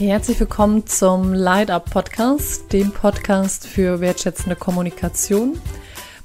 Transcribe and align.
Herzlich 0.00 0.40
willkommen 0.40 0.86
zum 0.86 1.34
Light 1.34 1.70
Up 1.70 1.90
Podcast, 1.90 2.72
dem 2.72 2.90
Podcast 2.90 3.66
für 3.66 4.00
wertschätzende 4.00 4.56
Kommunikation. 4.56 5.60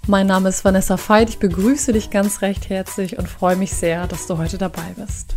Mein 0.07 0.27
Name 0.27 0.47
ist 0.47 0.63
Vanessa 0.63 0.97
Veit, 0.97 1.27
ich 1.27 1.39
begrüße 1.39 1.91
dich 1.91 2.09
ganz 2.09 2.41
recht 2.41 2.69
herzlich 2.69 3.19
und 3.19 3.27
freue 3.27 3.57
mich 3.57 3.73
sehr, 3.73 4.07
dass 4.07 4.27
du 4.27 4.38
heute 4.38 4.57
dabei 4.57 4.96
bist. 4.96 5.36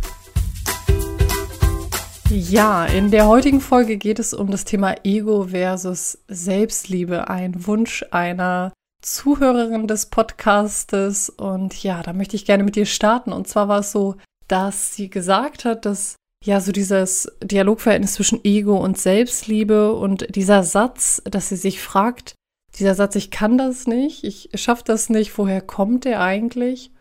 Ja, 2.29 2.85
in 2.85 3.11
der 3.11 3.27
heutigen 3.27 3.59
Folge 3.59 3.97
geht 3.97 4.19
es 4.19 4.33
um 4.33 4.49
das 4.49 4.63
Thema 4.63 4.95
Ego 5.03 5.47
versus 5.49 6.19
Selbstliebe, 6.29 7.29
ein 7.29 7.67
Wunsch 7.67 8.05
einer 8.11 8.71
Zuhörerin 9.01 9.85
des 9.85 10.05
Podcastes. 10.05 11.29
Und 11.29 11.83
ja, 11.83 12.01
da 12.03 12.13
möchte 12.13 12.37
ich 12.37 12.45
gerne 12.45 12.63
mit 12.63 12.77
dir 12.77 12.85
starten. 12.85 13.33
Und 13.33 13.49
zwar 13.49 13.67
war 13.67 13.79
es 13.79 13.91
so, 13.91 14.15
dass 14.47 14.95
sie 14.95 15.09
gesagt 15.09 15.65
hat, 15.65 15.85
dass 15.85 16.15
ja, 16.43 16.61
so 16.61 16.71
dieses 16.71 17.31
Dialogverhältnis 17.43 18.13
zwischen 18.13 18.43
Ego 18.43 18.77
und 18.77 18.97
Selbstliebe 18.97 19.93
und 19.93 20.35
dieser 20.35 20.63
Satz, 20.63 21.21
dass 21.25 21.49
sie 21.49 21.57
sich 21.57 21.81
fragt, 21.81 22.35
dieser 22.77 22.95
Satz, 22.95 23.15
ich 23.15 23.29
kann 23.29 23.57
das 23.57 23.87
nicht, 23.87 24.23
ich 24.23 24.49
schaffe 24.53 24.83
das 24.85 25.09
nicht, 25.09 25.37
woher 25.37 25.61
kommt 25.61 26.05
der 26.05 26.21
eigentlich? 26.21 26.91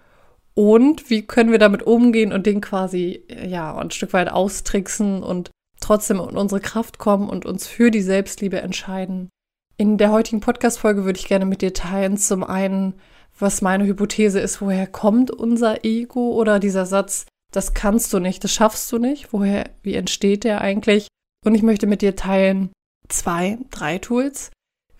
Und 0.54 1.08
wie 1.08 1.24
können 1.24 1.52
wir 1.52 1.60
damit 1.60 1.84
umgehen 1.84 2.32
und 2.32 2.46
den 2.46 2.60
quasi, 2.60 3.22
ja, 3.46 3.76
ein 3.76 3.92
Stück 3.92 4.12
weit 4.12 4.28
austricksen 4.28 5.22
und 5.22 5.50
trotzdem 5.80 6.18
in 6.18 6.36
unsere 6.36 6.60
Kraft 6.60 6.98
kommen 6.98 7.28
und 7.28 7.46
uns 7.46 7.68
für 7.68 7.92
die 7.92 8.02
Selbstliebe 8.02 8.60
entscheiden? 8.60 9.28
In 9.76 9.98
der 9.98 10.10
heutigen 10.10 10.40
Podcast-Folge 10.40 11.04
würde 11.04 11.20
ich 11.20 11.28
gerne 11.28 11.44
mit 11.44 11.62
dir 11.62 11.74
teilen, 11.74 12.16
zum 12.16 12.42
einen, 12.42 12.94
was 13.38 13.62
meine 13.62 13.86
Hypothese 13.86 14.40
ist, 14.40 14.60
woher 14.60 14.88
kommt 14.88 15.30
unser 15.30 15.84
Ego 15.84 16.32
oder 16.32 16.58
dieser 16.58 16.86
Satz, 16.86 17.26
das 17.52 17.74
kannst 17.74 18.12
du 18.12 18.18
nicht, 18.18 18.44
das 18.44 18.52
schaffst 18.52 18.90
du 18.92 18.98
nicht. 18.98 19.32
Woher, 19.32 19.70
wie 19.82 19.94
entsteht 19.94 20.44
der 20.44 20.60
eigentlich? 20.60 21.08
Und 21.44 21.54
ich 21.54 21.62
möchte 21.62 21.86
mit 21.86 22.02
dir 22.02 22.16
teilen 22.16 22.70
zwei, 23.08 23.58
drei 23.70 23.98
Tools, 23.98 24.50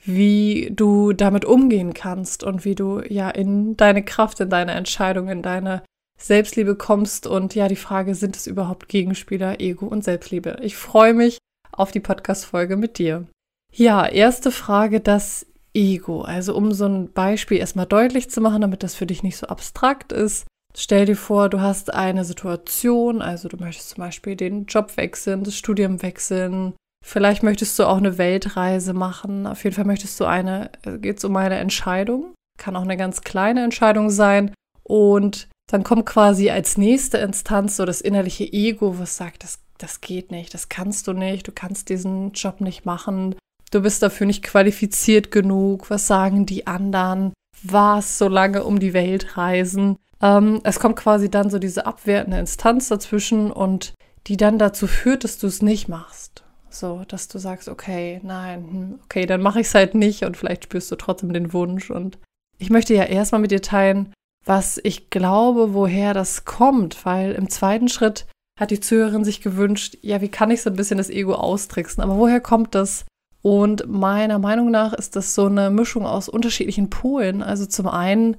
wie 0.05 0.71
du 0.73 1.13
damit 1.13 1.45
umgehen 1.45 1.93
kannst 1.93 2.43
und 2.43 2.65
wie 2.65 2.75
du 2.75 3.01
ja 3.01 3.29
in 3.29 3.77
deine 3.77 4.03
Kraft, 4.03 4.41
in 4.41 4.51
deine 4.51 4.73
Entscheidung, 4.73 5.29
in 5.29 5.43
deine 5.43 5.83
Selbstliebe 6.19 6.75
kommst. 6.75 7.27
Und 7.27 7.55
ja, 7.55 7.69
die 7.69 7.77
Frage, 7.77 8.15
sind 8.15 8.37
es 8.37 8.47
überhaupt 8.47 8.89
Gegenspieler, 8.89 9.61
Ego 9.61 9.87
und 9.87 10.05
Selbstliebe? 10.05 10.59
Ich 10.63 10.77
freue 10.77 11.15
mich 11.15 11.39
auf 11.71 11.93
die 11.93 12.01
Podcast-Folge 12.01 12.77
mit 12.77 12.99
dir. 12.99 13.27
Ja, 13.73 14.07
erste 14.07 14.51
Frage, 14.51 15.01
das 15.01 15.47
Ego. 15.75 16.23
Also 16.23 16.57
um 16.57 16.73
so 16.73 16.87
ein 16.87 17.13
Beispiel 17.13 17.59
erstmal 17.59 17.87
deutlich 17.87 18.31
zu 18.31 18.41
machen, 18.41 18.63
damit 18.63 18.83
das 18.83 18.95
für 18.95 19.07
dich 19.07 19.23
nicht 19.23 19.37
so 19.37 19.47
abstrakt 19.47 20.13
ist. 20.13 20.47
Stell 20.81 21.07
dir 21.07 21.17
vor, 21.17 21.49
du 21.49 21.61
hast 21.61 21.93
eine 21.93 22.25
Situation, 22.25 23.21
also 23.21 23.49
du 23.49 23.57
möchtest 23.57 23.91
zum 23.91 23.99
Beispiel 24.05 24.37
den 24.37 24.67
Job 24.67 24.97
wechseln, 24.97 25.43
das 25.43 25.57
Studium 25.57 26.03
wechseln, 26.03 26.75
vielleicht 27.05 27.43
möchtest 27.43 27.77
du 27.81 27.85
auch 27.85 27.97
eine 27.97 28.17
Weltreise 28.17 28.93
machen, 28.93 29.49
auf 29.49 29.65
jeden 29.65 29.75
Fall 29.75 29.87
möchtest 29.87 30.21
du 30.21 30.25
eine, 30.25 30.71
äh, 30.85 30.99
geht 30.99 31.19
es 31.19 31.25
um 31.25 31.35
eine 31.35 31.57
Entscheidung, 31.57 32.33
kann 32.61 32.77
auch 32.77 32.83
eine 32.83 32.97
ganz 32.97 33.23
kleine 33.23 33.65
Entscheidung 33.65 34.09
sein. 34.09 34.55
Und 34.85 35.49
dann 35.69 35.83
kommt 35.83 36.07
quasi 36.07 36.49
als 36.49 36.79
nächste 36.79 37.19
Instanz 37.19 37.77
so 37.77 37.85
das 37.85 38.01
innerliche 38.01 38.45
Ego, 38.45 39.01
was 39.01 39.17
sagt, 39.17 39.43
das, 39.43 39.59
das 39.79 40.01
geht 40.01 40.31
nicht, 40.31 40.55
das 40.55 40.69
kannst 40.69 41.09
du 41.09 41.13
nicht, 41.13 41.49
du 41.49 41.53
kannst 41.53 41.89
diesen 41.89 42.31
Job 42.35 42.61
nicht 42.61 42.87
machen, 42.87 43.35
du 43.73 43.83
bist 43.83 44.01
dafür 44.01 44.29
nicht 44.29 44.45
qualifiziert 44.45 45.33
genug, 45.33 45.91
was 45.91 46.07
sagen 46.07 46.47
die 46.47 46.69
anderen, 46.69 47.33
was 47.65 48.17
so 48.17 48.29
lange 48.29 48.63
um 48.63 48.79
die 48.79 48.93
Welt 48.93 49.37
reisen. 49.37 49.97
Ähm, 50.23 50.61
es 50.65 50.81
kommt 50.81 50.97
quasi 50.97 51.31
dann 51.31 51.51
so 51.51 51.59
diese 51.59 51.87
abwertende 51.87 52.39
Instanz 52.39 52.89
dazwischen 52.89 53.51
und 53.51 53.95
die 54.27 54.37
dann 54.37 54.59
dazu 54.59 54.87
führt, 54.87 55.25
dass 55.25 55.39
du 55.39 55.47
es 55.47 55.63
nicht 55.63 55.89
machst. 55.89 56.45
So, 56.71 57.05
dass 57.09 57.29
du 57.29 57.39
sagst, 57.39 57.69
okay, 57.69 58.21
nein, 58.23 58.69
hm, 58.71 59.01
okay, 59.05 59.27
dann 59.27 59.41
mache 59.41 59.61
ich 59.61 59.69
es 59.69 59.75
halt 59.75 59.95
nicht 59.95 60.25
und 60.25 60.37
vielleicht 60.37 60.65
spürst 60.65 60.91
du 60.91 60.97
trotzdem 60.97 61.33
den 61.33 61.53
Wunsch. 61.53 61.91
Und 61.91 62.19
ich 62.59 62.71
möchte 62.71 62.95
ja 62.95 63.05
erstmal 63.05 63.41
mit 63.41 63.51
dir 63.51 63.63
teilen, 63.63 64.13
was 64.45 64.81
ich 64.83 65.11
glaube, 65.11 65.75
woher 65.75 66.15
das 66.15 66.45
kommt, 66.45 67.05
weil 67.05 67.33
im 67.33 67.49
zweiten 67.49 67.89
Schritt 67.89 68.27
hat 68.59 68.71
die 68.71 68.81
Zuhörerin 68.81 69.25
sich 69.25 69.41
gewünscht, 69.41 69.97
ja, 70.03 70.21
wie 70.21 70.29
kann 70.29 70.51
ich 70.51 70.63
so 70.63 70.71
ein 70.71 70.77
bisschen 70.77 70.99
das 70.99 71.11
Ego 71.11 71.35
austricksen? 71.35 72.03
Aber 72.03 72.17
woher 72.17 72.41
kommt 72.41 72.75
das? 72.75 73.05
Und 73.41 73.89
meiner 73.89 74.39
Meinung 74.39 74.71
nach 74.71 74.93
ist 74.93 75.17
das 75.17 75.35
so 75.35 75.47
eine 75.47 75.71
Mischung 75.71 76.07
aus 76.07 76.29
unterschiedlichen 76.29 76.91
Polen. 76.91 77.43
Also 77.43 77.67
zum 77.67 77.87
einen 77.87 78.37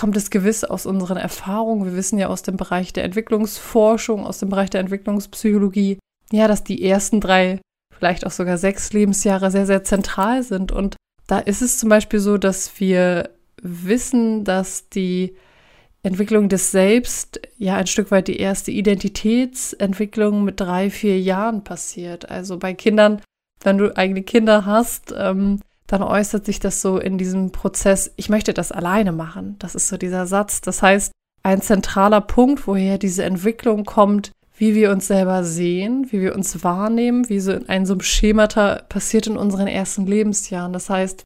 kommt 0.00 0.16
es 0.16 0.30
gewiss 0.30 0.64
aus 0.64 0.86
unseren 0.86 1.18
Erfahrungen. 1.18 1.84
Wir 1.84 1.94
wissen 1.94 2.18
ja 2.18 2.28
aus 2.28 2.40
dem 2.40 2.56
Bereich 2.56 2.94
der 2.94 3.04
Entwicklungsforschung, 3.04 4.26
aus 4.26 4.38
dem 4.38 4.48
Bereich 4.48 4.70
der 4.70 4.80
Entwicklungspsychologie, 4.80 5.98
ja, 6.32 6.48
dass 6.48 6.64
die 6.64 6.82
ersten 6.82 7.20
drei, 7.20 7.60
vielleicht 7.94 8.26
auch 8.26 8.30
sogar 8.30 8.56
sechs 8.56 8.94
Lebensjahre 8.94 9.50
sehr, 9.50 9.66
sehr 9.66 9.84
zentral 9.84 10.42
sind. 10.42 10.72
Und 10.72 10.96
da 11.26 11.38
ist 11.38 11.60
es 11.60 11.76
zum 11.78 11.90
Beispiel 11.90 12.18
so, 12.18 12.38
dass 12.38 12.80
wir 12.80 13.28
wissen, 13.60 14.42
dass 14.44 14.88
die 14.88 15.36
Entwicklung 16.02 16.48
des 16.48 16.70
Selbst 16.70 17.38
ja 17.58 17.76
ein 17.76 17.86
Stück 17.86 18.10
weit 18.10 18.28
die 18.28 18.40
erste 18.40 18.70
Identitätsentwicklung 18.70 20.44
mit 20.44 20.60
drei, 20.60 20.88
vier 20.88 21.20
Jahren 21.20 21.62
passiert. 21.62 22.30
Also 22.30 22.58
bei 22.58 22.72
Kindern, 22.72 23.20
wenn 23.62 23.76
du 23.76 23.94
eigene 23.94 24.22
Kinder 24.22 24.64
hast, 24.64 25.14
ähm, 25.14 25.60
dann 25.90 26.04
äußert 26.04 26.44
sich 26.46 26.60
das 26.60 26.80
so 26.80 26.98
in 26.98 27.18
diesem 27.18 27.50
Prozess, 27.50 28.12
ich 28.14 28.28
möchte 28.28 28.54
das 28.54 28.70
alleine 28.70 29.10
machen. 29.10 29.56
Das 29.58 29.74
ist 29.74 29.88
so 29.88 29.96
dieser 29.96 30.28
Satz. 30.28 30.60
Das 30.60 30.82
heißt, 30.82 31.10
ein 31.42 31.62
zentraler 31.62 32.20
Punkt, 32.20 32.68
woher 32.68 32.96
diese 32.96 33.24
Entwicklung 33.24 33.84
kommt, 33.84 34.30
wie 34.56 34.76
wir 34.76 34.92
uns 34.92 35.08
selber 35.08 35.42
sehen, 35.42 36.06
wie 36.10 36.20
wir 36.20 36.36
uns 36.36 36.62
wahrnehmen, 36.62 37.28
wie 37.28 37.40
so 37.40 37.50
in 37.50 37.68
einem 37.68 37.86
so 37.86 37.98
Schemata 37.98 38.82
passiert 38.88 39.26
in 39.26 39.36
unseren 39.36 39.66
ersten 39.66 40.06
Lebensjahren. 40.06 40.72
Das 40.72 40.90
heißt, 40.90 41.24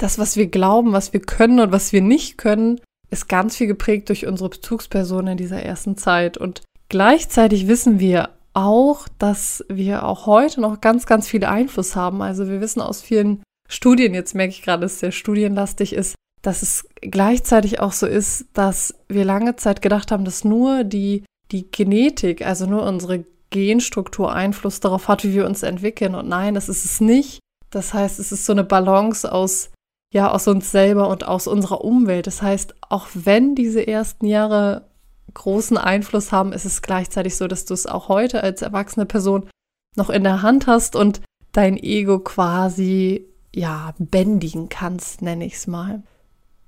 das, 0.00 0.18
was 0.18 0.36
wir 0.36 0.48
glauben, 0.48 0.92
was 0.92 1.12
wir 1.12 1.20
können 1.20 1.60
und 1.60 1.70
was 1.70 1.92
wir 1.92 2.02
nicht 2.02 2.38
können, 2.38 2.80
ist 3.08 3.28
ganz 3.28 3.56
viel 3.56 3.68
geprägt 3.68 4.08
durch 4.08 4.26
unsere 4.26 4.48
Bezugspersonen 4.48 5.32
in 5.32 5.38
dieser 5.38 5.62
ersten 5.62 5.96
Zeit. 5.96 6.36
Und 6.38 6.62
gleichzeitig 6.88 7.68
wissen 7.68 8.00
wir 8.00 8.30
auch, 8.52 9.06
dass 9.18 9.64
wir 9.68 10.04
auch 10.04 10.26
heute 10.26 10.60
noch 10.60 10.80
ganz, 10.80 11.06
ganz 11.06 11.28
viel 11.28 11.44
Einfluss 11.44 11.94
haben. 11.94 12.20
Also 12.20 12.48
wir 12.48 12.60
wissen 12.60 12.80
aus 12.80 13.00
vielen 13.00 13.44
Studien, 13.72 14.12
jetzt 14.12 14.34
merke 14.34 14.50
ich 14.50 14.62
gerade, 14.62 14.82
dass 14.82 14.92
es 14.92 15.00
sehr 15.00 15.12
studienlastig 15.12 15.94
ist, 15.94 16.14
dass 16.42 16.62
es 16.62 16.86
gleichzeitig 17.00 17.80
auch 17.80 17.92
so 17.92 18.06
ist, 18.06 18.46
dass 18.52 18.94
wir 19.08 19.24
lange 19.24 19.56
Zeit 19.56 19.80
gedacht 19.80 20.12
haben, 20.12 20.26
dass 20.26 20.44
nur 20.44 20.84
die, 20.84 21.24
die 21.50 21.70
Genetik, 21.70 22.44
also 22.44 22.66
nur 22.66 22.82
unsere 22.82 23.24
Genstruktur 23.48 24.32
Einfluss 24.32 24.80
darauf 24.80 25.08
hat, 25.08 25.24
wie 25.24 25.32
wir 25.32 25.46
uns 25.46 25.62
entwickeln. 25.62 26.14
Und 26.14 26.28
nein, 26.28 26.54
das 26.54 26.68
ist 26.68 26.84
es 26.84 27.00
nicht. 27.00 27.40
Das 27.70 27.94
heißt, 27.94 28.18
es 28.18 28.30
ist 28.30 28.44
so 28.44 28.52
eine 28.52 28.64
Balance 28.64 29.30
aus, 29.30 29.70
ja, 30.12 30.30
aus 30.30 30.48
uns 30.48 30.70
selber 30.70 31.08
und 31.08 31.26
aus 31.26 31.46
unserer 31.46 31.82
Umwelt. 31.82 32.26
Das 32.26 32.42
heißt, 32.42 32.74
auch 32.90 33.08
wenn 33.14 33.54
diese 33.54 33.86
ersten 33.86 34.26
Jahre 34.26 34.90
großen 35.32 35.78
Einfluss 35.78 36.30
haben, 36.30 36.52
ist 36.52 36.66
es 36.66 36.82
gleichzeitig 36.82 37.36
so, 37.36 37.48
dass 37.48 37.64
du 37.64 37.72
es 37.72 37.86
auch 37.86 38.08
heute 38.08 38.42
als 38.42 38.60
erwachsene 38.60 39.06
Person 39.06 39.48
noch 39.96 40.10
in 40.10 40.24
der 40.24 40.42
Hand 40.42 40.66
hast 40.66 40.94
und 40.94 41.22
dein 41.52 41.78
Ego 41.78 42.18
quasi 42.18 43.31
ja, 43.54 43.94
bändigen 43.98 44.68
kannst, 44.68 45.22
nenne 45.22 45.44
ich 45.44 45.54
es 45.54 45.66
mal. 45.66 46.02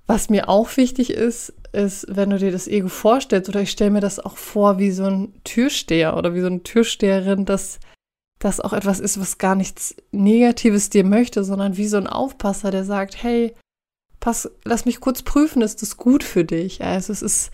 Was 0.07 0.29
mir 0.29 0.49
auch 0.49 0.77
wichtig 0.77 1.11
ist, 1.11 1.55
ist, 1.73 2.07
wenn 2.09 2.31
du 2.31 2.39
dir 2.39 2.53
das 2.53 2.69
Ego 2.69 2.89
vorstellst, 2.89 3.49
oder 3.49 3.63
ich 3.63 3.71
stelle 3.71 3.91
mir 3.91 4.01
das 4.01 4.21
auch 4.21 4.37
vor 4.37 4.79
wie 4.79 4.91
so 4.91 5.05
ein 5.05 5.33
Türsteher 5.45 6.17
oder 6.17 6.35
wie 6.35 6.41
so 6.41 6.47
eine 6.47 6.63
Türsteherin, 6.63 7.45
dass 7.47 7.81
das 8.39 8.61
auch 8.61 8.75
etwas 8.75 9.01
ist, 9.01 9.19
was 9.19 9.39
gar 9.39 9.55
nichts 9.55 9.97
Negatives 10.13 10.91
dir 10.91 11.05
möchte, 11.05 11.45
sondern 11.45 11.77
wie 11.77 11.89
so 11.89 11.97
ein 11.97 12.07
Aufpasser, 12.07 12.71
der 12.71 12.85
sagt, 12.85 13.23
hey, 13.23 13.55
pass, 14.21 14.51
lass 14.65 14.85
mich 14.85 15.01
kurz 15.01 15.23
prüfen, 15.23 15.63
ist 15.63 15.81
das 15.81 15.97
gut 15.97 16.23
für 16.23 16.45
dich? 16.45 16.83
Also 16.85 17.13
es 17.13 17.23
ist 17.23 17.53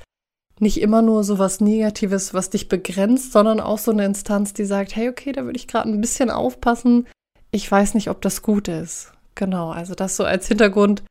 nicht 0.59 0.81
immer 0.81 1.01
nur 1.03 1.25
so 1.25 1.39
was 1.39 1.61
Negatives, 1.61 2.35
was 2.35 2.51
dich 2.51 2.69
begrenzt, 2.69 3.33
sondern 3.33 3.61
auch 3.61 3.79
so 3.79 3.93
eine 3.93 4.05
Instanz, 4.05 4.53
die 4.53 4.65
sagt, 4.65 4.95
hey, 4.97 5.09
okay, 5.09 5.33
da 5.33 5.45
würde 5.45 5.57
ich 5.57 5.69
gerade 5.69 5.89
ein 5.89 6.01
bisschen 6.01 6.31
aufpassen. 6.31 7.07
Ich 7.51 7.71
weiß 7.71 7.95
nicht, 7.95 8.11
ob 8.11 8.21
das 8.21 8.43
gut 8.43 8.69
ist. 8.69 9.13
Genau, 9.41 9.71
also 9.71 9.95
das 9.95 10.19
so 10.19 10.25
als 10.25 10.49
Hintergrund, 10.49 11.03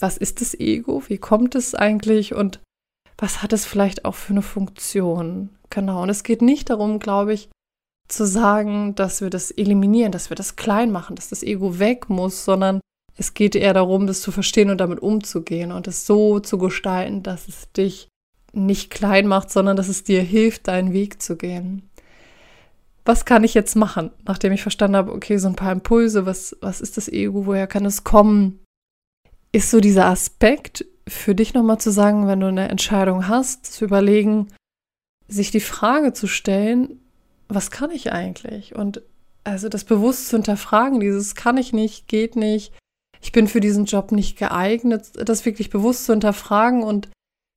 was 0.00 0.16
ist 0.16 0.40
das 0.40 0.58
Ego, 0.58 1.04
wie 1.06 1.18
kommt 1.18 1.54
es 1.54 1.76
eigentlich? 1.76 2.34
Und 2.34 2.58
was 3.16 3.44
hat 3.44 3.52
es 3.52 3.64
vielleicht 3.64 4.04
auch 4.04 4.16
für 4.16 4.32
eine 4.32 4.42
Funktion? 4.42 5.50
Genau, 5.70 6.02
und 6.02 6.08
es 6.08 6.24
geht 6.24 6.42
nicht 6.42 6.68
darum, 6.68 6.98
glaube 6.98 7.32
ich, 7.32 7.48
zu 8.08 8.26
sagen, 8.26 8.96
dass 8.96 9.20
wir 9.20 9.30
das 9.30 9.52
eliminieren, 9.52 10.10
dass 10.10 10.30
wir 10.30 10.34
das 10.34 10.56
klein 10.56 10.90
machen, 10.90 11.14
dass 11.14 11.28
das 11.28 11.44
Ego 11.44 11.78
weg 11.78 12.10
muss, 12.10 12.44
sondern 12.44 12.80
es 13.16 13.34
geht 13.34 13.54
eher 13.54 13.72
darum, 13.72 14.08
das 14.08 14.20
zu 14.20 14.32
verstehen 14.32 14.70
und 14.70 14.78
damit 14.78 14.98
umzugehen 14.98 15.70
und 15.70 15.86
es 15.86 16.06
so 16.06 16.40
zu 16.40 16.58
gestalten, 16.58 17.22
dass 17.22 17.46
es 17.46 17.70
dich 17.70 18.08
nicht 18.52 18.90
klein 18.90 19.28
macht, 19.28 19.52
sondern 19.52 19.76
dass 19.76 19.86
es 19.86 20.02
dir 20.02 20.22
hilft, 20.22 20.66
deinen 20.66 20.92
Weg 20.92 21.22
zu 21.22 21.36
gehen 21.36 21.88
was 23.06 23.24
kann 23.24 23.44
ich 23.44 23.54
jetzt 23.54 23.76
machen, 23.76 24.10
nachdem 24.26 24.52
ich 24.52 24.62
verstanden 24.62 24.96
habe, 24.96 25.12
okay, 25.12 25.38
so 25.38 25.48
ein 25.48 25.56
paar 25.56 25.72
Impulse, 25.72 26.26
was, 26.26 26.56
was 26.60 26.80
ist 26.80 26.96
das 26.96 27.08
Ego, 27.08 27.46
woher 27.46 27.66
kann 27.66 27.84
es 27.84 28.04
kommen? 28.04 28.64
Ist 29.52 29.70
so 29.70 29.80
dieser 29.80 30.06
Aspekt 30.06 30.84
für 31.08 31.34
dich 31.34 31.54
nochmal 31.54 31.78
zu 31.78 31.90
sagen, 31.90 32.26
wenn 32.26 32.40
du 32.40 32.46
eine 32.46 32.68
Entscheidung 32.68 33.28
hast, 33.28 33.66
zu 33.66 33.84
überlegen, 33.84 34.48
sich 35.28 35.50
die 35.50 35.60
Frage 35.60 36.12
zu 36.12 36.26
stellen, 36.26 37.00
was 37.48 37.70
kann 37.70 37.90
ich 37.90 38.12
eigentlich? 38.12 38.74
Und 38.74 39.02
also 39.44 39.68
das 39.68 39.84
bewusst 39.84 40.28
zu 40.28 40.36
hinterfragen, 40.36 40.98
dieses 40.98 41.36
kann 41.36 41.56
ich 41.56 41.72
nicht, 41.72 42.08
geht 42.08 42.34
nicht, 42.34 42.72
ich 43.22 43.32
bin 43.32 43.46
für 43.46 43.60
diesen 43.60 43.84
Job 43.84 44.12
nicht 44.12 44.36
geeignet, 44.36 45.12
das 45.14 45.44
wirklich 45.44 45.70
bewusst 45.70 46.06
zu 46.06 46.12
hinterfragen 46.12 46.82
und 46.82 47.08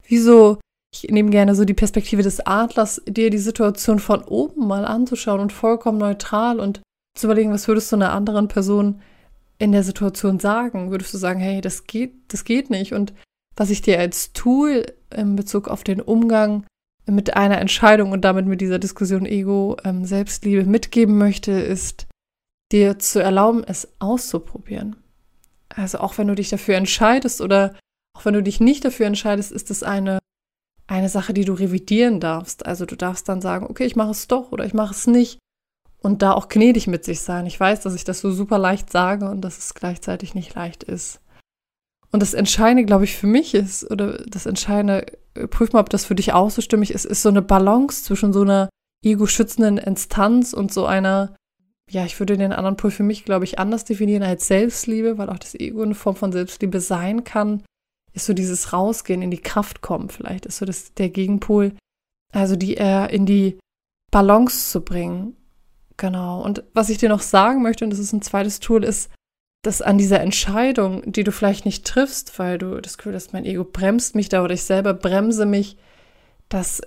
wieso, 0.08 0.60
ich 0.94 1.10
nehme 1.10 1.30
gerne 1.30 1.56
so 1.56 1.66
die 1.66 1.74
Perspektive 1.74 2.24
des 2.24 2.40
Adlers, 2.46 3.02
dir 3.08 3.30
die 3.30 3.38
Situation 3.38 4.00
von 4.00 4.24
oben 4.24 4.68
mal 4.68 4.86
anzuschauen 4.86 5.40
und 5.40 5.54
vollkommen 5.54 5.98
neutral 5.98 6.60
und 6.60 6.82
zu 7.18 7.28
überlegen, 7.28 7.52
was 7.52 7.68
würdest 7.68 7.92
du 7.92 7.96
einer 7.96 8.14
anderen 8.14 8.48
Person 8.48 9.02
in 9.60 9.72
der 9.72 9.84
Situation 9.84 10.40
sagen? 10.40 10.90
Würdest 10.90 11.14
du 11.14 11.18
sagen, 11.18 11.40
hey, 11.40 11.62
das 11.62 11.86
geht, 11.86 12.14
das 12.30 12.44
geht 12.44 12.70
nicht? 12.70 12.94
Und 12.94 13.14
was 13.56 13.70
ich 13.70 13.82
dir 13.82 14.00
als 14.00 14.34
Tool 14.34 14.86
in 15.16 15.36
Bezug 15.36 15.68
auf 15.68 15.84
den 15.84 16.02
Umgang 16.02 16.66
mit 17.06 17.36
einer 17.36 17.60
Entscheidung 17.60 18.12
und 18.12 18.22
damit 18.22 18.46
mit 18.46 18.62
dieser 18.62 18.80
Diskussion 18.80 19.26
Ego, 19.26 19.78
ähm, 19.84 20.06
Selbstliebe 20.06 20.64
mitgeben 20.64 21.18
möchte, 21.18 21.52
ist 21.52 22.08
dir 22.72 23.00
zu 23.00 23.22
erlauben, 23.22 23.64
es 23.66 23.88
auszuprobieren. 24.00 24.96
Also 25.70 26.00
auch 26.00 26.18
wenn 26.18 26.28
du 26.28 26.36
dich 26.36 26.50
dafür 26.50 26.76
entscheidest 26.76 27.42
oder 27.42 27.76
auch 28.16 28.26
wenn 28.26 28.34
du 28.34 28.44
dich 28.44 28.60
nicht 28.60 28.86
dafür 28.86 29.08
entscheidest, 29.08 29.52
ist 29.52 29.72
es 29.72 29.84
eine, 29.84 30.20
eine 30.90 31.10
Sache, 31.10 31.34
die 31.34 31.46
du 31.46 31.54
revidieren 31.54 32.20
darfst. 32.20 32.66
Also 32.66 32.86
du 32.86 32.96
darfst 32.96 33.30
dann 33.30 33.42
sagen, 33.42 33.68
okay, 33.70 33.86
ich 33.86 33.96
mache 33.96 34.12
es 34.12 34.28
doch 34.28 34.52
oder 34.52 34.66
ich 34.66 34.74
mache 34.74 34.94
es 34.94 35.08
nicht 35.08 35.40
und 36.02 36.22
da 36.22 36.34
auch 36.34 36.48
gnädig 36.48 36.88
mit 36.88 37.04
sich 37.04 37.22
sein. 37.22 37.46
Ich 37.46 37.60
weiß, 37.60 37.82
dass 37.82 37.96
ich 37.96 38.04
das 38.04 38.20
so 38.20 38.32
super 38.32 38.58
leicht 38.58 38.90
sage 38.92 39.30
und 39.30 39.42
dass 39.42 39.58
es 39.58 39.74
gleichzeitig 39.74 40.34
nicht 40.34 40.56
leicht 40.56 40.84
ist. 40.84 41.20
Und 42.12 42.22
das 42.22 42.34
Entscheidende, 42.34 42.86
glaube 42.86 43.04
ich, 43.04 43.16
für 43.16 43.28
mich 43.28 43.54
ist, 43.54 43.90
oder 43.92 44.18
das 44.26 44.46
Entscheidende, 44.46 45.06
äh, 45.36 45.48
prüf 45.48 45.74
mal, 45.74 45.82
ob 45.82 45.90
das 45.90 46.06
für 46.06 46.16
dich 46.16 46.34
auch 46.34 46.50
so 46.50 46.62
stimmig 46.62 46.92
ist, 46.92 47.06
ist 47.06 47.22
so 47.22 47.30
eine 47.30 47.44
Balance 47.44 48.04
zwischen 48.04 48.34
so 48.34 48.42
einer 48.42 48.70
ego-schützenden 49.06 49.78
Instanz 49.78 50.54
und 50.54 50.74
so 50.74 50.86
einer, 50.86 51.36
ja, 51.90 52.06
ich 52.06 52.20
würde 52.20 52.38
den 52.38 52.52
anderen 52.52 52.78
Pol 52.78 52.92
für 52.92 53.04
mich, 53.04 53.26
glaube 53.26 53.46
ich, 53.46 53.60
anders 53.60 53.86
definieren 53.86 54.24
als 54.24 54.48
Selbstliebe, 54.48 55.18
weil 55.18 55.30
auch 55.30 55.38
das 55.40 55.54
Ego 55.56 55.84
eine 55.84 55.96
Form 55.96 56.16
von 56.16 56.32
Selbstliebe 56.32 56.82
sein 56.82 57.24
kann, 57.24 57.64
ist 58.22 58.28
so 58.28 58.34
dieses 58.34 58.74
Rausgehen, 58.74 59.22
in 59.22 59.32
die 59.32 59.42
Kraft 59.42 59.82
kommen, 59.82 60.10
vielleicht 60.10 60.46
ist 60.46 60.58
so 60.58 60.66
das, 60.66 60.94
der 60.94 61.10
Gegenpol, 61.10 61.74
also 62.34 62.56
die 62.56 62.76
eher 62.76 63.10
in 63.10 63.26
die 63.26 63.58
Balance 64.12 64.72
zu 64.72 64.82
bringen 64.82 65.36
Genau. 66.00 66.42
Und 66.42 66.64
was 66.74 66.90
ich 66.90 66.98
dir 66.98 67.10
noch 67.10 67.22
sagen 67.22 67.62
möchte, 67.62 67.84
und 67.84 67.92
das 67.92 68.00
ist 68.00 68.14
ein 68.14 68.22
zweites 68.22 68.60
Tool, 68.62 68.84
ist, 68.84 69.12
dass 69.64 69.82
an 69.82 69.98
dieser 69.98 70.22
Entscheidung, 70.22 71.04
die 71.12 71.26
du 71.26 71.34
vielleicht 71.34 71.66
nicht 71.66 71.86
triffst, 71.86 72.40
weil 72.40 72.58
du 72.58 72.80
das 72.80 72.98
Gefühl 72.98 73.14
hast, 73.14 73.34
mein 73.34 73.46
Ego 73.46 73.66
bremst 73.66 74.16
mich 74.16 74.30
da 74.30 74.42
oder 74.42 74.54
ich 74.54 74.64
selber 74.64 74.94
bremse 74.94 75.46
mich, 75.46 75.78
dass 76.48 76.82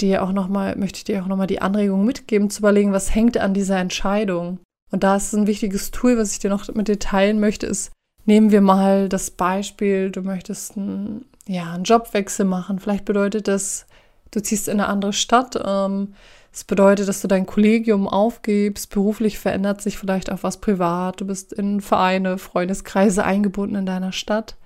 dir 0.00 0.24
auch 0.24 0.32
nochmal, 0.32 0.76
möchte 0.76 0.98
ich 0.98 1.04
dir 1.04 1.22
auch 1.22 1.28
nochmal 1.28 1.46
die 1.46 1.62
Anregung 1.62 2.04
mitgeben, 2.04 2.50
zu 2.50 2.58
überlegen, 2.58 2.92
was 2.92 3.14
hängt 3.14 3.36
an 3.36 3.54
dieser 3.54 3.78
Entscheidung. 3.78 4.58
Und 4.90 5.04
da 5.04 5.16
ist 5.16 5.32
ein 5.34 5.46
wichtiges 5.46 5.92
Tool, 5.92 6.18
was 6.18 6.32
ich 6.32 6.40
dir 6.40 6.50
noch 6.50 6.66
mit 6.74 6.88
dir 6.88 6.98
teilen 6.98 7.38
möchte, 7.38 7.66
ist, 7.66 7.92
nehmen 8.28 8.52
wir 8.52 8.60
mal 8.60 9.08
das 9.08 9.30
Beispiel, 9.30 10.10
du 10.10 10.20
möchtest 10.20 10.76
einen, 10.76 11.24
ja, 11.46 11.72
einen 11.72 11.84
Jobwechsel 11.84 12.44
machen. 12.44 12.78
Vielleicht 12.78 13.06
bedeutet 13.06 13.48
das, 13.48 13.86
du 14.30 14.42
ziehst 14.42 14.68
in 14.68 14.80
eine 14.80 14.88
andere 14.88 15.14
Stadt, 15.14 15.58
ähm, 15.64 16.14
das 16.52 16.64
bedeutet, 16.64 17.08
dass 17.08 17.22
du 17.22 17.28
dein 17.28 17.46
Kollegium 17.46 18.06
aufgibst, 18.06 18.90
beruflich 18.90 19.38
verändert 19.38 19.80
sich 19.80 19.96
vielleicht 19.96 20.30
auch 20.30 20.42
was 20.42 20.60
privat, 20.60 21.20
du 21.20 21.26
bist 21.26 21.52
in 21.52 21.80
Vereine, 21.80 22.36
Freundeskreise 22.36 23.24
eingebunden 23.24 23.76
in 23.76 23.86
deiner 23.86 24.12
Stadt. 24.12 24.56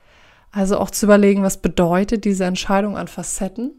Also 0.51 0.79
auch 0.79 0.91
zu 0.91 1.07
überlegen, 1.07 1.43
was 1.43 1.59
bedeutet 1.59 2.25
diese 2.25 2.45
Entscheidung 2.45 2.97
an 2.97 3.09
Facetten. 3.09 3.73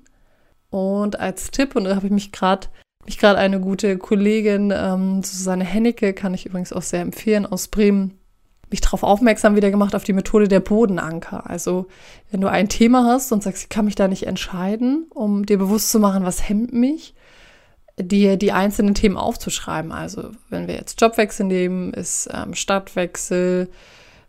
Und 0.69 1.19
als 1.19 1.51
Tipp, 1.51 1.75
und 1.75 1.83
da 1.83 1.95
habe 1.95 2.07
ich 2.07 2.11
mich 2.11 2.31
gerade 2.31 2.67
mich 3.05 3.17
gerade 3.17 3.37
eine 3.37 3.59
gute 3.59 3.97
Kollegin, 3.97 4.71
ähm, 4.73 5.23
Susanne 5.23 5.65
Hennecke, 5.65 6.13
kann 6.13 6.33
ich 6.33 6.45
übrigens 6.45 6.71
auch 6.71 6.81
sehr 6.81 7.01
empfehlen, 7.01 7.45
aus 7.45 7.67
Bremen, 7.67 8.17
mich 8.73 8.81
darauf 8.81 9.03
aufmerksam 9.03 9.55
wieder 9.55 9.71
gemacht 9.71 9.95
auf 9.95 10.03
die 10.03 10.13
Methode 10.13 10.47
der 10.47 10.59
Bodenanker. 10.59 11.49
Also 11.49 11.87
wenn 12.31 12.41
du 12.41 12.47
ein 12.49 12.67
Thema 12.67 13.05
hast 13.05 13.31
und 13.31 13.41
sagst, 13.41 13.63
ich 13.63 13.69
kann 13.69 13.85
mich 13.85 13.95
da 13.95 14.07
nicht 14.09 14.27
entscheiden, 14.27 15.05
um 15.13 15.45
dir 15.45 15.57
bewusst 15.57 15.91
zu 15.91 15.99
machen, 15.99 16.25
was 16.25 16.49
hemmt 16.49 16.73
mich, 16.73 17.13
dir 17.99 18.37
die 18.37 18.51
einzelnen 18.51 18.95
Themen 18.95 19.17
aufzuschreiben. 19.17 19.91
Also 19.91 20.31
wenn 20.49 20.67
wir 20.67 20.75
jetzt 20.75 20.99
Jobwechsel 20.99 21.45
nehmen, 21.45 21.93
ist 21.93 22.29
ähm, 22.33 22.53
Stadtwechsel, 22.55 23.69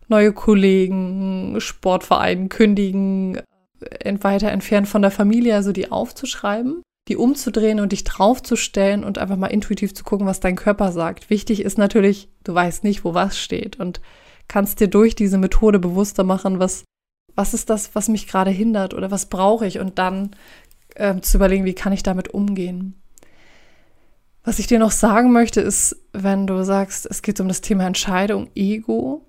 neue 0.09 0.33
Kollegen, 0.33 1.57
Sportverein 1.59 2.49
kündigen, 2.49 3.41
äh, 3.81 4.15
weiter 4.21 4.51
entfernt 4.51 4.89
von 4.89 5.03
der 5.03 5.11
Familie, 5.11 5.55
also 5.55 5.73
die 5.73 5.91
aufzuschreiben, 5.91 6.83
die 7.09 7.17
umzudrehen 7.17 7.81
und 7.81 7.93
dich 7.93 8.05
draufzustellen 8.05 9.05
und 9.05 9.19
einfach 9.19 9.37
mal 9.37 9.47
intuitiv 9.49 9.95
zu 9.95 10.05
gucken, 10.05 10.27
was 10.27 10.41
dein 10.41 10.57
Körper 10.57 10.93
sagt. 10.93 11.31
Wichtig 11.31 11.63
ist 11.63 11.79
natürlich, 11.79 12.29
du 12.45 12.55
weißt 12.55 12.85
nicht, 12.85 13.05
wo 13.05 13.15
was 13.15 13.39
steht 13.39 13.81
und 13.81 14.01
kannst 14.49 14.81
dir 14.81 14.89
durch 14.89 15.15
diese 15.15 15.39
Methode 15.39 15.79
bewusster 15.79 16.25
machen, 16.25 16.59
was, 16.59 16.85
was 17.35 17.55
ist 17.55 17.71
das, 17.71 17.95
was 17.95 18.09
mich 18.09 18.27
gerade 18.27 18.51
hindert 18.51 18.95
oder 18.95 19.11
was 19.11 19.27
brauche 19.27 19.67
ich 19.67 19.79
und 19.79 19.99
dann 19.99 20.37
äh, 20.95 21.21
zu 21.21 21.39
überlegen, 21.39 21.65
wie 21.65 21.75
kann 21.75 21.93
ich 21.93 22.03
damit 22.03 22.29
umgehen. 22.29 22.95
Was 24.45 24.59
ich 24.59 24.67
dir 24.67 24.79
noch 24.79 24.91
sagen 24.91 25.33
möchte, 25.33 25.61
ist, 25.61 25.97
wenn 26.13 26.47
du 26.47 26.65
sagst, 26.65 27.07
es 27.07 27.23
geht 27.23 27.41
um 27.41 27.49
das 27.49 27.63
Thema 27.63 27.87
Entscheidung, 27.87 28.49
Ego, 28.55 29.23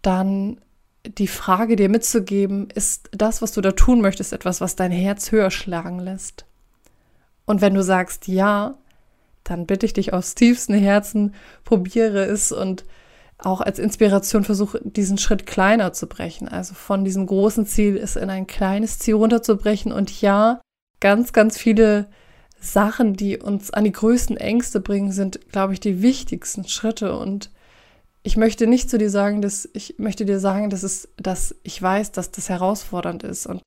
dann 0.00 0.60
die 1.04 1.26
Frage 1.26 1.74
dir 1.74 1.88
mitzugeben, 1.88 2.68
ist 2.72 3.08
das, 3.12 3.42
was 3.42 3.52
du 3.52 3.60
da 3.60 3.72
tun 3.72 4.00
möchtest, 4.00 4.32
etwas, 4.32 4.60
was 4.60 4.76
dein 4.76 4.92
Herz 4.92 5.32
höher 5.32 5.50
schlagen 5.50 5.98
lässt? 5.98 6.46
Und 7.44 7.60
wenn 7.60 7.74
du 7.74 7.82
sagst 7.82 8.28
ja, 8.28 8.78
dann 9.42 9.66
bitte 9.66 9.86
ich 9.86 9.92
dich 9.92 10.12
aus 10.12 10.36
tiefstem 10.36 10.76
Herzen, 10.76 11.34
probiere 11.64 12.24
es 12.24 12.52
und 12.52 12.84
auch 13.44 13.60
als 13.60 13.78
Inspiration 13.78 14.44
versuche, 14.44 14.80
diesen 14.84 15.18
Schritt 15.18 15.46
kleiner 15.46 15.92
zu 15.92 16.06
brechen. 16.06 16.48
Also 16.48 16.74
von 16.74 17.04
diesem 17.04 17.26
großen 17.26 17.66
Ziel 17.66 17.96
es 17.96 18.16
in 18.16 18.30
ein 18.30 18.46
kleines 18.46 18.98
Ziel 18.98 19.14
runterzubrechen. 19.14 19.92
Und 19.92 20.20
ja, 20.20 20.60
ganz, 21.00 21.32
ganz 21.32 21.58
viele 21.58 22.08
Sachen, 22.60 23.14
die 23.14 23.38
uns 23.38 23.72
an 23.72 23.84
die 23.84 23.92
größten 23.92 24.36
Ängste 24.36 24.80
bringen, 24.80 25.12
sind, 25.12 25.50
glaube 25.50 25.72
ich, 25.72 25.80
die 25.80 26.02
wichtigsten 26.02 26.66
Schritte. 26.66 27.16
Und 27.18 27.50
ich 28.22 28.36
möchte 28.36 28.66
nicht 28.66 28.88
zu 28.88 28.98
dir 28.98 29.10
sagen, 29.10 29.42
dass 29.42 29.68
ich 29.72 29.98
möchte 29.98 30.24
dir 30.24 30.38
sagen, 30.38 30.70
dass 30.70 30.84
es, 30.84 31.08
dass 31.16 31.54
ich 31.64 31.82
weiß, 31.82 32.12
dass 32.12 32.30
das 32.30 32.48
herausfordernd 32.48 33.24
ist. 33.24 33.46
Und 33.46 33.62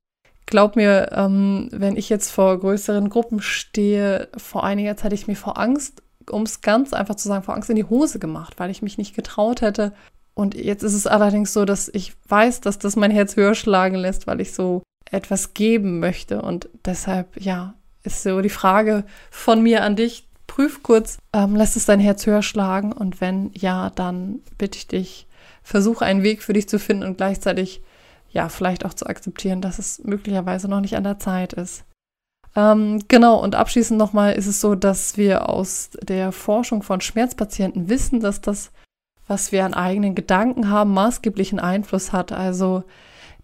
glaub 0.45 0.77
mir, 0.77 1.11
ähm, 1.11 1.67
wenn 1.71 1.97
ich 1.97 2.09
jetzt 2.09 2.31
vor 2.31 2.57
größeren 2.57 3.09
Gruppen 3.09 3.41
stehe, 3.41 4.29
vor 4.37 4.63
einiger 4.63 4.95
Zeit 4.95 5.13
ich 5.13 5.27
mir 5.27 5.35
vor 5.35 5.57
Angst, 5.57 6.01
um 6.29 6.43
es 6.43 6.61
ganz 6.61 6.93
einfach 6.93 7.15
zu 7.15 7.27
sagen, 7.27 7.43
vor 7.43 7.55
Angst 7.55 7.69
in 7.69 7.75
die 7.75 7.83
Hose 7.83 8.19
gemacht, 8.19 8.55
weil 8.57 8.69
ich 8.69 8.81
mich 8.81 8.97
nicht 8.97 9.15
getraut 9.15 9.61
hätte. 9.61 9.93
Und 10.33 10.55
jetzt 10.55 10.83
ist 10.83 10.93
es 10.93 11.07
allerdings 11.07 11.53
so, 11.53 11.65
dass 11.65 11.89
ich 11.89 12.13
weiß, 12.27 12.61
dass 12.61 12.77
das 12.77 12.95
mein 12.95 13.11
Herz 13.11 13.35
höher 13.35 13.55
schlagen 13.55 13.95
lässt, 13.95 14.27
weil 14.27 14.41
ich 14.41 14.53
so 14.53 14.83
etwas 15.09 15.53
geben 15.53 15.99
möchte. 15.99 16.41
Und 16.41 16.69
deshalb, 16.83 17.39
ja, 17.39 17.73
ist 18.03 18.23
so 18.23 18.41
die 18.41 18.49
Frage 18.49 19.05
von 19.31 19.61
mir 19.61 19.83
an 19.83 19.95
dich. 19.95 20.27
Prüf 20.47 20.83
kurz, 20.83 21.17
ähm, 21.33 21.55
lässt 21.55 21.75
es 21.75 21.85
dein 21.85 21.99
Herz 21.99 22.25
höher 22.25 22.43
schlagen? 22.43 22.91
Und 22.91 23.19
wenn 23.19 23.51
ja, 23.53 23.89
dann 23.89 24.39
bitte 24.57 24.77
ich 24.77 24.87
dich, 24.87 25.27
versuche 25.63 26.05
einen 26.05 26.23
Weg 26.23 26.43
für 26.43 26.53
dich 26.53 26.69
zu 26.69 26.79
finden 26.79 27.03
und 27.03 27.17
gleichzeitig 27.17 27.81
ja, 28.29 28.49
vielleicht 28.49 28.85
auch 28.85 28.93
zu 28.93 29.07
akzeptieren, 29.07 29.61
dass 29.61 29.79
es 29.79 30.03
möglicherweise 30.03 30.67
noch 30.67 30.81
nicht 30.81 30.97
an 30.97 31.05
der 31.05 31.19
Zeit 31.19 31.53
ist. 31.53 31.85
Ähm, 32.55 33.03
genau, 33.07 33.41
und 33.41 33.55
abschließend 33.55 33.97
nochmal 33.97 34.33
ist 34.33 34.47
es 34.47 34.61
so, 34.61 34.75
dass 34.75 35.17
wir 35.17 35.49
aus 35.49 35.89
der 36.01 36.31
Forschung 36.31 36.83
von 36.83 37.01
Schmerzpatienten 37.01 37.89
wissen, 37.89 38.21
dass 38.21 38.41
das, 38.41 38.71
was 39.27 39.51
wir 39.51 39.65
an 39.65 39.73
eigenen 39.73 40.15
Gedanken 40.15 40.69
haben, 40.69 40.93
maßgeblichen 40.93 41.59
Einfluss 41.59 42.13
hat. 42.13 42.31
Also 42.31 42.83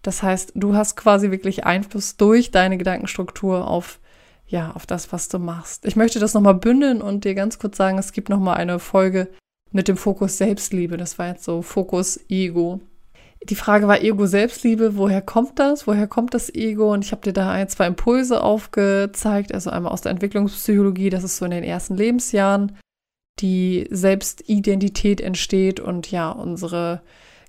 das 0.00 0.22
heißt, 0.22 0.52
du 0.54 0.74
hast 0.74 0.96
quasi 0.96 1.30
wirklich 1.30 1.64
Einfluss 1.64 2.16
durch 2.16 2.50
deine 2.50 2.78
Gedankenstruktur 2.78 3.68
auf 3.68 4.00
ja, 4.52 4.72
auf 4.72 4.84
das, 4.84 5.12
was 5.12 5.28
du 5.28 5.38
machst. 5.38 5.86
Ich 5.86 5.96
möchte 5.96 6.20
das 6.20 6.34
nochmal 6.34 6.54
bündeln 6.54 7.00
und 7.00 7.24
dir 7.24 7.34
ganz 7.34 7.58
kurz 7.58 7.78
sagen, 7.78 7.96
es 7.96 8.12
gibt 8.12 8.28
nochmal 8.28 8.58
eine 8.58 8.78
Folge 8.78 9.28
mit 9.70 9.88
dem 9.88 9.96
Fokus 9.96 10.36
Selbstliebe. 10.36 10.98
Das 10.98 11.18
war 11.18 11.28
jetzt 11.28 11.44
so 11.44 11.62
Fokus 11.62 12.20
Ego. 12.28 12.80
Die 13.48 13.56
Frage 13.56 13.88
war 13.88 14.02
Ego 14.02 14.26
Selbstliebe, 14.26 14.96
woher 14.96 15.20
kommt 15.20 15.58
das? 15.58 15.86
Woher 15.86 16.06
kommt 16.06 16.32
das 16.32 16.54
Ego? 16.54 16.92
Und 16.92 17.04
ich 17.04 17.10
habe 17.10 17.22
dir 17.22 17.32
da 17.32 17.50
ein, 17.50 17.68
zwei 17.68 17.86
Impulse 17.86 18.42
aufgezeigt, 18.42 19.52
also 19.52 19.70
einmal 19.70 19.92
aus 19.92 20.02
der 20.02 20.12
Entwicklungspsychologie, 20.12 21.10
das 21.10 21.24
ist 21.24 21.38
so 21.38 21.44
in 21.44 21.50
den 21.50 21.64
ersten 21.64 21.96
Lebensjahren 21.96 22.76
die 23.40 23.88
Selbstidentität 23.90 25.20
entsteht 25.20 25.80
und 25.80 26.10
ja, 26.10 26.30
unsere 26.30 27.02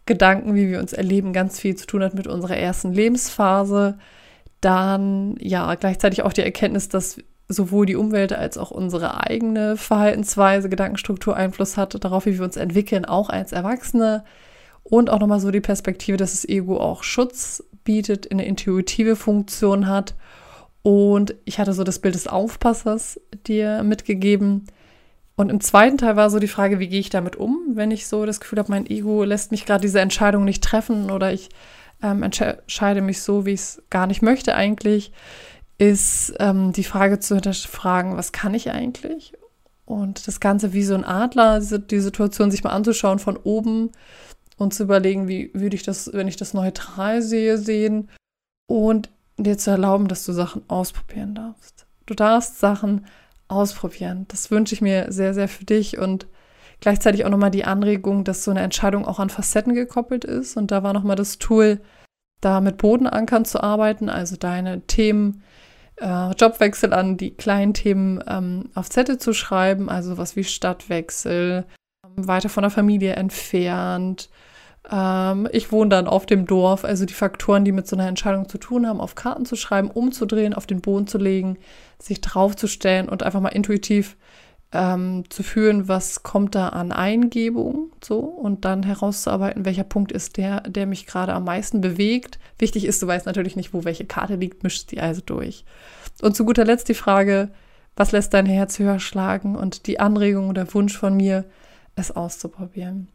Gedanken, 0.06 0.56
wie 0.56 0.70
wir 0.70 0.80
uns 0.80 0.94
erleben, 0.94 1.34
ganz 1.34 1.60
viel 1.60 1.76
zu 1.76 1.86
tun 1.86 2.04
hat 2.04 2.14
mit 2.14 2.28
unserer 2.28 2.58
ersten 2.58 2.94
Lebensphase 2.94 3.98
dann 4.62 5.36
ja 5.40 5.76
gleichzeitig 5.76 6.24
auch 6.24 6.34
die 6.34 6.42
Erkenntnis, 6.42 6.90
dass 6.90 7.18
sowohl 7.50 7.86
die 7.86 7.96
Umwelt 7.96 8.34
als 8.34 8.58
auch 8.58 8.72
unsere 8.72 9.28
eigene 9.28 9.78
Verhaltensweise, 9.78 10.70
Gedankenstruktur 10.70 11.36
Einfluss 11.36 11.78
hat 11.78 12.02
darauf, 12.04 12.26
wie 12.26 12.38
wir 12.38 12.46
uns 12.46 12.58
entwickeln, 12.58 13.06
auch 13.06 13.30
als 13.30 13.52
Erwachsene. 13.52 14.24
Und 14.84 15.10
auch 15.10 15.20
nochmal 15.20 15.40
so 15.40 15.52
die 15.52 15.62
Perspektive, 15.62 16.18
dass 16.18 16.32
das 16.32 16.48
Ego 16.48 16.78
auch 16.80 17.04
Schutz 17.04 17.64
bietet, 17.84 18.32
eine 18.32 18.46
intuitive 18.46 19.16
Funktion 19.16 19.88
hat. 19.88 20.16
Und 20.82 21.36
ich 21.46 21.60
hatte 21.60 21.74
so 21.74 21.84
das 21.84 22.00
Bild 22.00 22.16
des 22.16 22.28
Aufpassers 22.28 23.20
dir 23.48 23.84
mitgegeben. 23.84 24.68
Und 25.36 25.50
im 25.50 25.62
zweiten 25.62 25.98
Teil 25.98 26.16
war 26.16 26.30
so 26.30 26.40
die 26.40 26.48
Frage, 26.48 26.80
wie 26.80 26.88
gehe 26.88 27.00
ich 27.00 27.10
damit 27.10 27.36
um, 27.36 27.58
wenn 27.74 27.92
ich 27.92 28.08
so 28.08 28.26
das 28.26 28.40
Gefühl 28.40 28.60
habe, 28.60 28.72
mein 28.72 28.86
Ego 28.86 29.24
lässt 29.24 29.52
mich 29.52 29.66
gerade 29.66 29.82
diese 29.82 30.00
Entscheidung 30.00 30.44
nicht 30.46 30.64
treffen 30.64 31.10
oder 31.10 31.34
ich 31.34 31.50
ähm, 32.04 32.22
entscheide 32.22 33.02
mich 33.02 33.22
so, 33.22 33.46
wie 33.46 33.54
ich 33.54 33.62
es 33.62 33.84
gar 33.90 34.06
nicht 34.06 34.22
möchte 34.22 34.54
eigentlich, 34.54 35.12
ist 35.80 36.34
ähm, 36.40 36.72
die 36.74 36.84
Frage 36.84 37.20
zu 37.20 37.36
hinterfragen, 37.36 38.16
was 38.16 38.32
kann 38.32 38.54
ich 38.54 38.70
eigentlich? 38.70 39.34
Und 39.86 40.28
das 40.28 40.40
Ganze 40.40 40.74
wie 40.74 40.84
so 40.84 40.94
ein 40.94 41.04
Adler, 41.04 41.60
die 41.60 42.00
Situation 42.00 42.52
sich 42.52 42.64
mal 42.64 42.72
anzuschauen 42.72 43.20
von 43.20 43.38
oben 43.38 43.92
und 44.58 44.74
zu 44.74 44.84
überlegen, 44.84 45.28
wie 45.28 45.52
würde 45.54 45.76
ich 45.76 45.84
das, 45.84 46.12
wenn 46.14 46.28
ich 46.28 46.36
das 46.38 46.54
neutral 46.54 47.22
sehe, 47.22 47.58
sehen 47.58 48.10
und 48.68 49.10
dir 49.38 49.58
zu 49.58 49.72
erlauben, 49.72 50.08
dass 50.08 50.26
du 50.26 50.32
Sachen 50.32 50.64
ausprobieren 50.70 51.36
darfst. 51.36 51.86
Du 52.06 52.14
darfst 52.14 52.60
Sachen 52.60 53.06
ausprobieren. 53.48 54.26
Das 54.30 54.52
wünsche 54.52 54.76
ich 54.76 54.82
mir 54.82 55.12
sehr, 55.12 55.34
sehr 55.34 55.48
für 55.48 55.66
dich 55.66 55.98
und 55.98 56.28
gleichzeitig 56.80 57.26
auch 57.26 57.30
nochmal 57.30 57.52
die 57.52 57.66
Anregung, 57.66 58.24
dass 58.24 58.44
so 58.44 58.52
eine 58.52 58.62
Entscheidung 58.62 59.06
auch 59.06 59.20
an 59.20 59.30
Facetten 59.30 59.74
gekoppelt 59.74 60.26
ist. 60.26 60.58
Und 60.58 60.72
da 60.72 60.84
war 60.84 60.94
nochmal 60.94 61.16
das 61.16 61.40
Tool, 61.40 61.80
da 62.42 62.62
mit 62.62 62.78
Bodenankern 62.78 63.46
zu 63.46 63.62
arbeiten, 63.62 64.10
also 64.10 64.36
deine 64.36 64.82
Themen, 64.82 65.44
äh, 65.98 66.32
Jobwechsel 66.32 66.94
an 66.94 67.18
die 67.18 67.32
kleinen 67.32 67.74
Themen 67.74 68.24
ähm, 68.28 68.70
auf 68.76 68.90
Zettel 68.90 69.18
zu 69.18 69.34
schreiben, 69.34 69.90
also 69.90 70.18
was 70.18 70.36
wie 70.36 70.44
Stadtwechsel, 70.44 71.66
weiter 72.16 72.50
von 72.50 72.64
der 72.64 72.72
Familie 72.72 73.14
entfernt. 73.14 74.30
Ähm, 74.92 75.48
ich 75.52 75.72
wohne 75.72 75.90
dann 75.90 76.08
auf 76.08 76.26
dem 76.26 76.46
Dorf, 76.46 76.84
also 76.84 77.06
die 77.06 77.14
Faktoren, 77.14 77.66
die 77.66 77.72
mit 77.72 77.88
so 77.88 77.96
einer 77.96 78.08
Entscheidung 78.08 78.50
zu 78.50 78.58
tun 78.58 78.88
haben, 78.88 79.00
auf 79.00 79.16
Karten 79.16 79.46
zu 79.46 79.56
schreiben, 79.56 79.90
umzudrehen, 79.90 80.54
auf 80.54 80.68
den 80.68 80.82
Boden 80.82 81.08
zu 81.08 81.18
legen, 81.18 81.58
sich 82.00 82.22
draufzustellen 82.22 83.10
und 83.10 83.24
einfach 83.24 83.42
mal 83.42 83.50
intuitiv 83.50 84.18
ähm, 84.74 85.26
zu 85.30 85.44
fühlen, 85.44 85.88
was 85.88 86.24
kommt 86.24 86.56
da 86.56 86.70
an 86.70 86.92
Eingebung, 86.92 87.92
so 88.04 88.20
und 88.20 88.66
dann 88.66 88.84
herauszuarbeiten, 88.84 89.66
welcher 89.66 89.84
Punkt 89.84 90.12
ist 90.12 90.38
der, 90.38 90.62
der 90.62 90.88
mich 90.88 91.06
gerade 91.06 91.34
am 91.34 91.46
meisten 91.46 91.80
bewegt. 91.80 92.40
Wichtig 92.58 92.86
ist, 92.86 93.02
du 93.02 93.08
weißt 93.08 93.26
natürlich 93.26 93.56
nicht, 93.56 93.74
wo 93.74 93.84
welche 93.86 94.06
Karte 94.06 94.36
liegt, 94.36 94.64
mischst 94.64 94.92
die 94.92 95.00
also 95.00 95.22
durch. 95.24 95.64
Und 96.22 96.36
zu 96.36 96.44
guter 96.46 96.66
Letzt 96.66 96.90
die 96.90 96.96
Frage, 96.96 97.50
was 97.96 98.12
lässt 98.12 98.34
dein 98.34 98.48
Herz 98.48 98.80
höher 98.80 99.00
schlagen 99.00 99.56
und 99.56 99.86
die 99.86 100.00
Anregung 100.00 100.50
oder 100.50 100.74
Wunsch 100.74 100.98
von 100.98 101.16
mir, 101.16 101.46
es 101.96 102.12
auszuprobieren. 102.12 103.10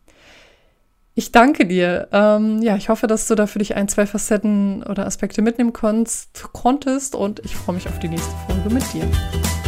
Ich 1.14 1.32
danke 1.32 1.66
dir. 1.66 2.08
Ähm, 2.12 2.62
ja, 2.62 2.76
ich 2.76 2.88
hoffe, 2.88 3.08
dass 3.08 3.26
du 3.26 3.34
da 3.34 3.48
für 3.48 3.58
dich 3.58 3.74
ein, 3.74 3.88
zwei 3.88 4.06
Facetten 4.06 4.84
oder 4.84 5.04
Aspekte 5.04 5.42
mitnehmen 5.42 5.72
konntest, 5.72 6.44
konntest 6.52 7.16
und 7.16 7.40
ich 7.44 7.56
freue 7.56 7.74
mich 7.74 7.88
auf 7.88 7.98
die 7.98 8.08
nächste 8.08 8.34
Folge 8.46 8.72
mit 8.72 8.84
dir. 8.94 9.67